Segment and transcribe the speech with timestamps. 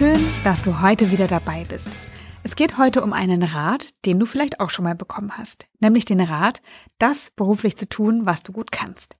[0.00, 1.90] Schön, dass du heute wieder dabei bist.
[2.42, 6.06] Es geht heute um einen Rat, den du vielleicht auch schon mal bekommen hast, nämlich
[6.06, 6.62] den Rat,
[6.98, 9.18] das beruflich zu tun, was du gut kannst.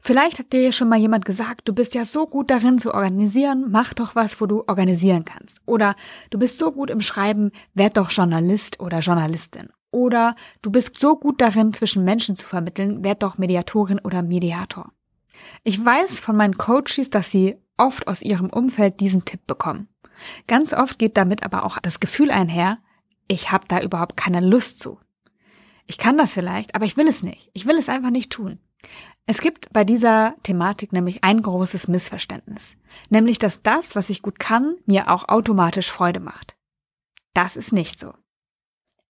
[0.00, 3.66] Vielleicht hat dir schon mal jemand gesagt, du bist ja so gut darin zu organisieren,
[3.68, 5.60] mach doch was, wo du organisieren kannst.
[5.66, 5.94] Oder
[6.30, 9.68] du bist so gut im Schreiben, werd doch Journalist oder Journalistin.
[9.90, 14.90] Oder du bist so gut darin, zwischen Menschen zu vermitteln, werd doch Mediatorin oder Mediator.
[15.64, 19.88] Ich weiß von meinen Coaches, dass sie oft aus ihrem Umfeld diesen Tipp bekommen.
[20.46, 22.78] Ganz oft geht damit aber auch das Gefühl einher,
[23.28, 24.98] ich habe da überhaupt keine Lust zu.
[25.86, 27.50] Ich kann das vielleicht, aber ich will es nicht.
[27.54, 28.58] Ich will es einfach nicht tun.
[29.26, 32.76] Es gibt bei dieser Thematik nämlich ein großes Missverständnis,
[33.10, 36.56] nämlich dass das, was ich gut kann, mir auch automatisch Freude macht.
[37.34, 38.14] Das ist nicht so.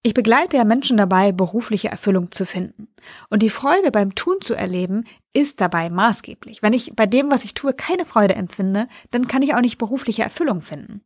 [0.09, 2.89] Ich begleite ja Menschen dabei, berufliche Erfüllung zu finden.
[3.29, 6.63] Und die Freude beim Tun zu erleben, ist dabei maßgeblich.
[6.63, 9.77] Wenn ich bei dem, was ich tue, keine Freude empfinde, dann kann ich auch nicht
[9.77, 11.03] berufliche Erfüllung finden.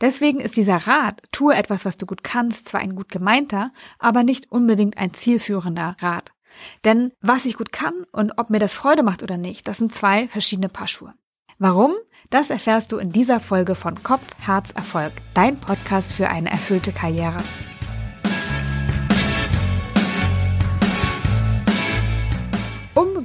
[0.00, 4.24] Deswegen ist dieser Rat, tue etwas, was du gut kannst, zwar ein gut gemeinter, aber
[4.24, 6.32] nicht unbedingt ein zielführender Rat.
[6.84, 9.94] Denn was ich gut kann und ob mir das Freude macht oder nicht, das sind
[9.94, 11.14] zwei verschiedene Paar Schuhe.
[11.60, 11.92] Warum?
[12.30, 16.90] Das erfährst du in dieser Folge von Kopf, Herz, Erfolg, dein Podcast für eine erfüllte
[16.90, 17.38] Karriere.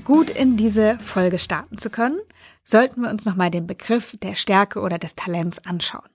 [0.10, 2.20] Gut in diese Folge starten zu können,
[2.64, 6.10] sollten wir uns nochmal den Begriff der Stärke oder des Talents anschauen.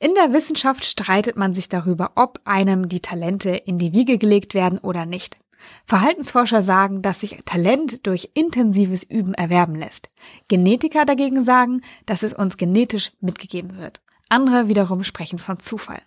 [0.00, 4.52] In der Wissenschaft streitet man sich darüber, ob einem die Talente in die Wiege gelegt
[4.52, 5.38] werden oder nicht.
[5.84, 10.10] Verhaltensforscher sagen, dass sich Talent durch intensives Üben erwerben lässt.
[10.48, 14.00] Genetiker dagegen sagen, dass es uns genetisch mitgegeben wird.
[14.28, 16.02] Andere wiederum sprechen von Zufall.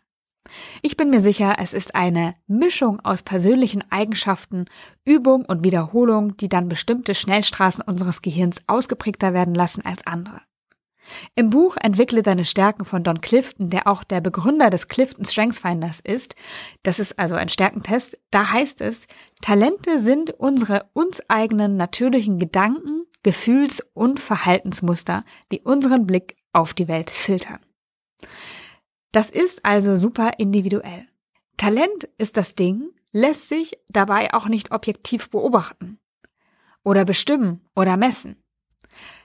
[0.81, 4.65] Ich bin mir sicher, es ist eine Mischung aus persönlichen Eigenschaften,
[5.05, 10.41] Übung und Wiederholung, die dann bestimmte Schnellstraßen unseres Gehirns ausgeprägter werden lassen als andere.
[11.35, 15.59] Im Buch Entwickle deine Stärken von Don Clifton, der auch der Begründer des Clifton Strengths
[15.59, 16.35] Finders ist,
[16.83, 19.07] das ist also ein Stärkentest, da heißt es,
[19.41, 26.87] Talente sind unsere uns eigenen natürlichen Gedanken, Gefühls- und Verhaltensmuster, die unseren Blick auf die
[26.87, 27.59] Welt filtern.
[29.13, 31.07] Das ist also super individuell.
[31.55, 35.99] Talent ist das Ding, lässt sich dabei auch nicht objektiv beobachten
[36.83, 38.35] oder bestimmen oder messen.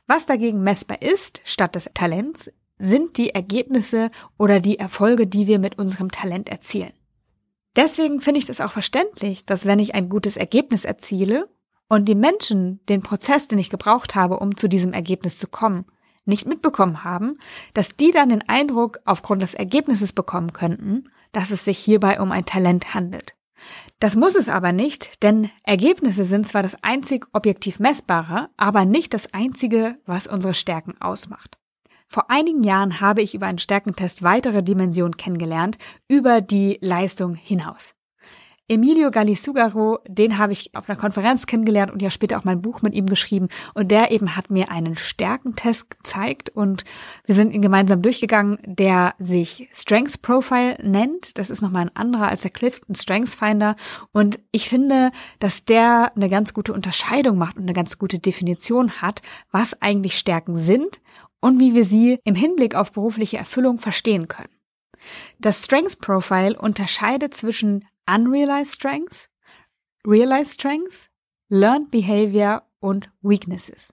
[0.07, 5.59] Was dagegen messbar ist, statt des Talents, sind die Ergebnisse oder die Erfolge, die wir
[5.59, 6.93] mit unserem Talent erzielen.
[7.75, 11.49] Deswegen finde ich das auch verständlich, dass wenn ich ein gutes Ergebnis erziele
[11.89, 15.87] und die Menschen den Prozess, den ich gebraucht habe, um zu diesem Ergebnis zu kommen,
[16.29, 17.39] nicht mitbekommen haben,
[17.75, 22.33] dass die dann den Eindruck aufgrund des Ergebnisses bekommen könnten, dass es sich hierbei um
[22.33, 23.35] ein Talent handelt.
[23.99, 29.13] Das muss es aber nicht, denn Ergebnisse sind zwar das einzig objektiv messbare, aber nicht
[29.13, 31.59] das einzige, was unsere Stärken ausmacht.
[32.07, 35.77] Vor einigen Jahren habe ich über einen Stärkentest weitere Dimensionen kennengelernt,
[36.09, 37.95] über die Leistung hinaus.
[38.71, 42.83] Emilio Gallisugaro, den habe ich auf einer Konferenz kennengelernt und ja später auch mein Buch
[42.83, 43.49] mit ihm geschrieben.
[43.73, 46.85] Und der eben hat mir einen Stärkentest gezeigt und
[47.25, 51.39] wir sind ihn gemeinsam durchgegangen, der sich Strengths Profile nennt.
[51.39, 53.75] Das ist nochmal ein anderer als der Clifton Strengths Finder.
[54.13, 59.01] Und ich finde, dass der eine ganz gute Unterscheidung macht und eine ganz gute Definition
[59.01, 61.01] hat, was eigentlich Stärken sind
[61.41, 64.51] und wie wir sie im Hinblick auf berufliche Erfüllung verstehen können.
[65.39, 69.29] Das Strengths Profile unterscheidet zwischen Unrealized Strengths,
[70.07, 71.11] Realized Strengths,
[71.51, 73.93] Learned Behavior und Weaknesses.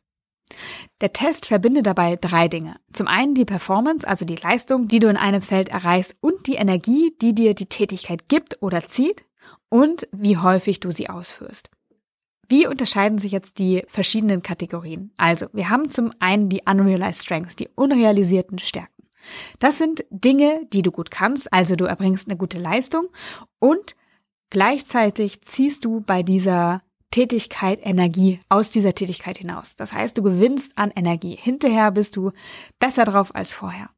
[1.01, 2.77] Der Test verbindet dabei drei Dinge.
[2.93, 6.55] Zum einen die Performance, also die Leistung, die du in einem Feld erreichst und die
[6.55, 9.25] Energie, die dir die Tätigkeit gibt oder zieht
[9.69, 11.69] und wie häufig du sie ausführst.
[12.47, 15.11] Wie unterscheiden sich jetzt die verschiedenen Kategorien?
[15.17, 19.03] Also, wir haben zum einen die Unrealized Strengths, die unrealisierten Stärken.
[19.59, 23.07] Das sind Dinge, die du gut kannst, also du erbringst eine gute Leistung
[23.59, 23.95] und
[24.49, 26.81] Gleichzeitig ziehst du bei dieser
[27.11, 29.75] Tätigkeit Energie aus dieser Tätigkeit hinaus.
[29.75, 31.37] Das heißt, du gewinnst an Energie.
[31.39, 32.31] Hinterher bist du
[32.79, 33.89] besser drauf als vorher.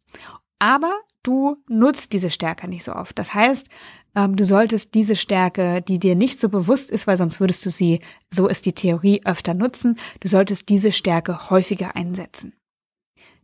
[0.59, 3.17] Aber du nutzt diese Stärke nicht so oft.
[3.17, 3.67] Das heißt,
[4.15, 7.69] ähm, du solltest diese Stärke, die dir nicht so bewusst ist, weil sonst würdest du
[7.69, 8.01] sie,
[8.31, 12.53] so ist die Theorie, öfter nutzen, du solltest diese Stärke häufiger einsetzen.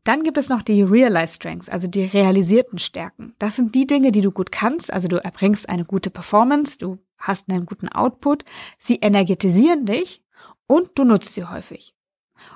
[0.04, 3.36] Dann gibt es noch die Realized Strengths, also die realisierten Stärken.
[3.40, 7.00] Das sind die Dinge, die du gut kannst, also du erbringst eine gute Performance, du
[7.18, 8.44] hast einen guten Output,
[8.78, 10.22] sie energetisieren dich
[10.68, 11.96] und du nutzt sie häufig.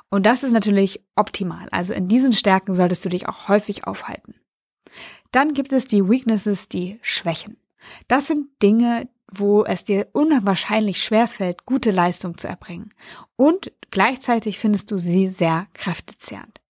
[0.10, 1.68] Und das ist natürlich optimal.
[1.72, 4.36] Also in diesen Stärken solltest du dich auch häufig aufhalten.
[5.32, 7.58] Dann gibt es die Weaknesses, die Schwächen.
[8.08, 12.94] Das sind Dinge, wo es dir unwahrscheinlich schwerfällt, gute Leistung zu erbringen.
[13.36, 16.62] Und gleichzeitig findest du sie sehr kräftezehrend.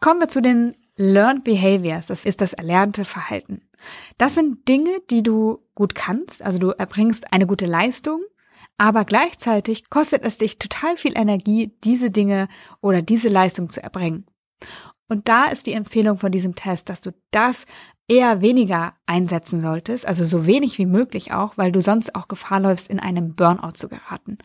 [0.00, 3.62] Kommen wir zu den Learned Behaviors, das ist das erlernte Verhalten.
[4.18, 8.22] Das sind Dinge, die du gut kannst, also du erbringst eine gute Leistung,
[8.76, 12.48] aber gleichzeitig kostet es dich total viel Energie, diese Dinge
[12.80, 14.26] oder diese Leistung zu erbringen.
[15.08, 17.66] Und da ist die Empfehlung von diesem Test, dass du das
[18.10, 22.58] eher weniger einsetzen solltest, also so wenig wie möglich auch, weil du sonst auch Gefahr
[22.58, 24.38] läufst, in einem Burnout zu geraten.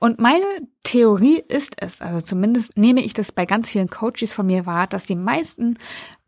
[0.00, 0.46] Und meine
[0.84, 4.86] Theorie ist es, also zumindest nehme ich das bei ganz vielen Coaches von mir wahr,
[4.86, 5.76] dass die meisten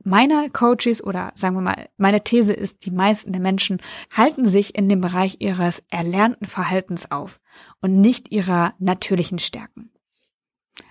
[0.05, 3.81] meiner Coaches oder sagen wir mal, meine These ist, die meisten der Menschen
[4.15, 7.41] halten sich in dem Bereich ihres erlernten Verhaltens auf
[7.81, 9.91] und nicht ihrer natürlichen Stärken.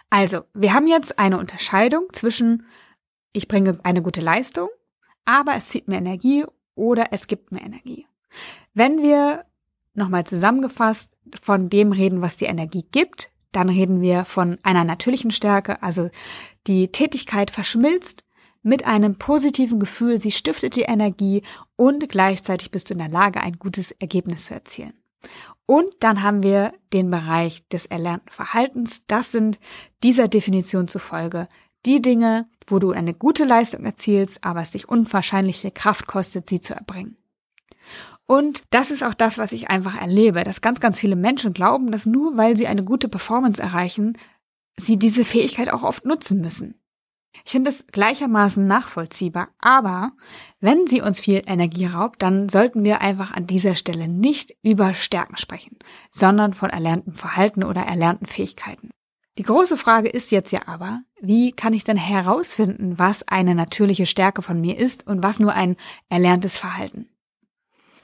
[0.09, 2.65] Also, wir haben jetzt eine Unterscheidung zwischen
[3.33, 4.69] ich bringe eine gute Leistung
[5.25, 6.45] aber es zieht mir Energie
[6.75, 8.07] oder es gibt mir Energie.
[8.73, 9.45] Wenn wir
[9.93, 15.31] nochmal zusammengefasst von dem reden, was die Energie gibt, dann reden wir von einer natürlichen
[15.31, 16.09] Stärke, also
[16.67, 18.23] die Tätigkeit verschmilzt
[18.63, 21.41] mit einem positiven Gefühl, sie stiftet die Energie
[21.75, 24.93] und gleichzeitig bist du in der Lage, ein gutes Ergebnis zu erzielen.
[25.65, 29.05] Und dann haben wir den Bereich des erlernten Verhaltens.
[29.07, 29.59] Das sind
[30.03, 31.47] dieser Definition zufolge
[31.85, 36.59] die Dinge, wo du eine gute Leistung erzielst, aber es dich unwahrscheinliche Kraft kostet, sie
[36.59, 37.17] zu erbringen.
[38.27, 41.91] Und das ist auch das, was ich einfach erlebe, dass ganz, ganz viele Menschen glauben,
[41.91, 44.17] dass nur weil sie eine gute Performance erreichen,
[44.77, 46.75] sie diese Fähigkeit auch oft nutzen müssen.
[47.43, 50.11] Ich finde es gleichermaßen nachvollziehbar, aber
[50.59, 54.93] wenn sie uns viel Energie raubt, dann sollten wir einfach an dieser Stelle nicht über
[54.93, 55.77] Stärken sprechen,
[56.11, 58.91] sondern von erlerntem Verhalten oder erlernten Fähigkeiten.
[59.41, 64.05] Die große Frage ist jetzt ja aber, wie kann ich denn herausfinden, was eine natürliche
[64.05, 65.77] Stärke von mir ist und was nur ein
[66.09, 67.09] erlerntes Verhalten?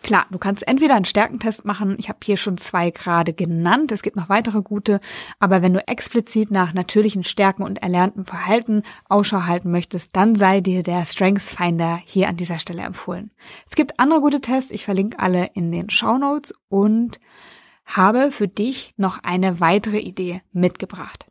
[0.02, 4.02] Klar, du kannst entweder einen Stärkentest machen, ich habe hier schon zwei gerade genannt, es
[4.02, 5.00] gibt noch weitere gute,
[5.38, 10.60] aber wenn du explizit nach natürlichen Stärken und erlerntem Verhalten Ausschau halten möchtest, dann sei
[10.62, 13.30] dir der Strengths Finder hier an dieser Stelle empfohlen.
[13.68, 17.20] Es gibt andere gute Tests, ich verlinke alle in den Show Notes und
[17.88, 21.26] habe für dich noch eine weitere Idee mitgebracht.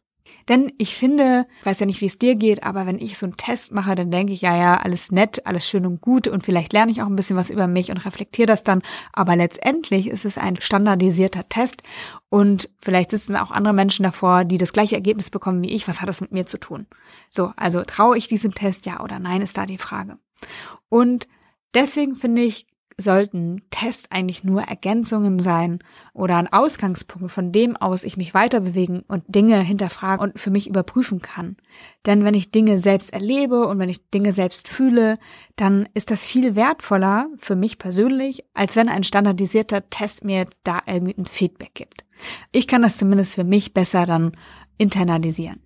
[0.48, 3.26] Denn ich finde, ich weiß ja nicht, wie es dir geht, aber wenn ich so
[3.26, 6.44] einen Test mache, dann denke ich, ja, ja, alles nett, alles schön und gut und
[6.44, 8.82] vielleicht lerne ich auch ein bisschen was über mich und reflektiere das dann.
[9.12, 11.82] Aber letztendlich ist es ein standardisierter Test
[12.28, 15.88] und vielleicht sitzen auch andere Menschen davor, die das gleiche Ergebnis bekommen wie ich.
[15.88, 16.86] Was hat das mit mir zu tun?
[17.30, 20.16] So, also traue ich diesem Test ja oder nein, ist da die Frage.
[20.88, 21.26] Und
[21.74, 22.66] deswegen finde ich,
[22.98, 25.80] sollten Tests eigentlich nur Ergänzungen sein
[26.14, 30.50] oder ein Ausgangspunkt, von dem aus ich mich weiter bewegen und Dinge hinterfragen und für
[30.50, 31.56] mich überprüfen kann.
[32.06, 35.18] Denn wenn ich Dinge selbst erlebe und wenn ich Dinge selbst fühle,
[35.56, 40.80] dann ist das viel wertvoller für mich persönlich, als wenn ein standardisierter Test mir da
[40.86, 42.06] irgendwie ein Feedback gibt.
[42.50, 44.32] Ich kann das zumindest für mich besser dann
[44.78, 45.60] internalisieren.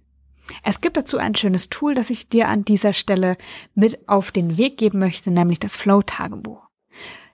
[0.64, 3.36] Es gibt dazu ein schönes Tool, das ich dir an dieser Stelle
[3.76, 6.69] mit auf den Weg geben möchte, nämlich das Flow-Tagebuch.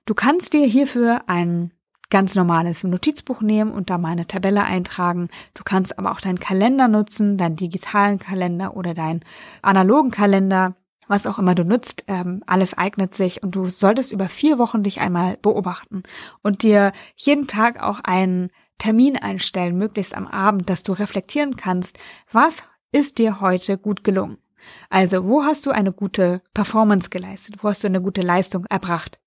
[0.06, 1.73] Du kannst dir hierfür ein
[2.11, 5.29] ganz normales Notizbuch nehmen und da mal eine Tabelle eintragen.
[5.53, 9.25] Du kannst aber auch deinen Kalender nutzen, deinen digitalen Kalender oder deinen
[9.62, 10.76] analogen Kalender,
[11.08, 12.05] was auch immer du nutzt.
[12.06, 16.05] Ähm, alles eignet sich und du solltest über vier Wochen dich einmal beobachten
[16.41, 21.98] und dir jeden Tag auch einen Termin einstellen, möglichst am Abend, dass du reflektieren kannst,
[22.31, 24.39] was ist dir heute gut gelungen.
[24.91, 27.56] Also, wo hast du eine gute Performance geleistet?
[27.63, 29.19] Wo hast du eine gute Leistung erbracht?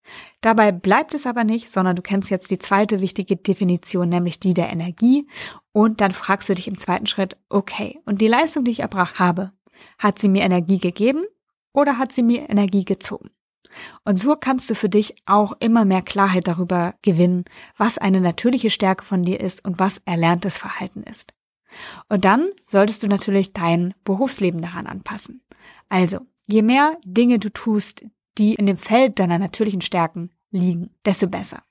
[0.41, 4.53] Dabei bleibt es aber nicht, sondern du kennst jetzt die zweite wichtige Definition, nämlich die
[4.53, 5.27] der Energie.
[5.71, 9.19] Und dann fragst du dich im zweiten Schritt, okay, und die Leistung, die ich erbracht
[9.19, 9.51] habe,
[9.97, 11.25] hat sie mir Energie gegeben
[11.73, 13.29] oder hat sie mir Energie gezogen?
[14.03, 17.45] Und so kannst du für dich auch immer mehr Klarheit darüber gewinnen,
[17.77, 21.33] was eine natürliche Stärke von dir ist und was erlerntes Verhalten ist.
[22.07, 25.41] Und dann solltest du natürlich dein Berufsleben daran anpassen.
[25.89, 28.05] Also, je mehr Dinge du tust,
[28.37, 31.63] die in dem Feld deiner natürlichen Stärken liegen, desto besser.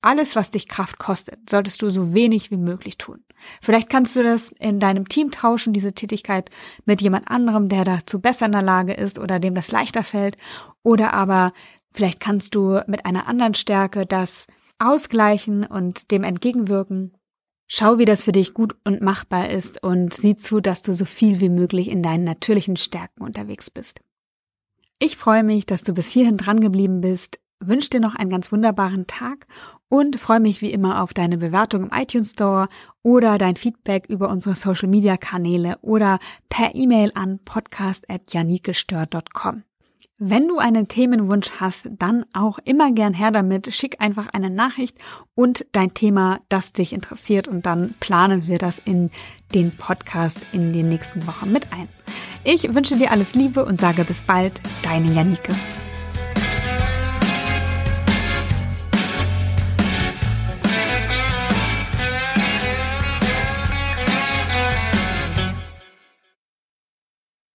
[0.00, 3.24] Alles, was dich Kraft kostet, solltest du so wenig wie möglich tun.
[3.60, 6.50] Vielleicht kannst du das in deinem Team tauschen, diese Tätigkeit
[6.84, 10.36] mit jemand anderem, der dazu besser in der Lage ist oder dem das leichter fällt.
[10.82, 11.52] Oder aber
[11.90, 14.46] vielleicht kannst du mit einer anderen Stärke das
[14.78, 17.12] ausgleichen und dem entgegenwirken.
[17.70, 21.04] Schau, wie das für dich gut und machbar ist und sieh zu, dass du so
[21.04, 24.00] viel wie möglich in deinen natürlichen Stärken unterwegs bist.
[24.98, 28.50] Ich freue mich, dass du bis hierhin dran geblieben bist, wünsche dir noch einen ganz
[28.52, 29.46] wunderbaren Tag
[29.88, 32.68] und freue mich wie immer auf deine Bewertung im iTunes Store
[33.02, 39.64] oder dein Feedback über unsere Social Media Kanäle oder per E-Mail an podcast.janikestör.com.
[40.20, 43.72] Wenn du einen Themenwunsch hast, dann auch immer gern her damit.
[43.72, 44.98] Schick einfach eine Nachricht
[45.36, 49.12] und dein Thema, das dich interessiert und dann planen wir das in
[49.54, 51.88] den Podcast in den nächsten Wochen mit ein.
[52.42, 55.54] Ich wünsche dir alles Liebe und sage bis bald, deine Janike.